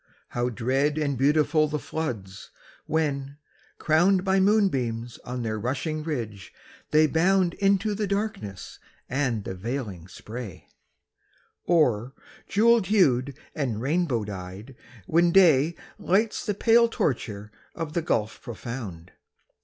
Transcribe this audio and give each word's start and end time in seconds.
How 0.29 0.49
dread 0.49 0.97
and 0.97 1.15
beautiful 1.15 1.67
the 1.67 1.77
floods, 1.77 2.49
when, 2.87 3.37
crowned 3.77 4.23
By 4.23 4.39
moonbeams 4.39 5.19
on 5.23 5.43
their 5.43 5.59
rushing 5.59 6.01
ridge, 6.01 6.51
they 6.89 7.05
bound 7.05 7.53
Into 7.53 7.93
the 7.93 8.07
darkness 8.07 8.79
and 9.07 9.43
the 9.43 9.53
veiling 9.53 10.07
spray; 10.07 10.67
Or, 11.65 12.15
jewel 12.47 12.81
hued 12.81 13.37
and 13.53 13.79
rainbow 13.79 14.23
dyed, 14.23 14.75
when 15.05 15.31
day 15.31 15.75
Lights 15.99 16.47
the 16.47 16.55
pale 16.55 16.89
torture 16.89 17.51
of 17.75 17.93
the 17.93 18.01
gulf 18.01 18.41
profound! 18.41 19.11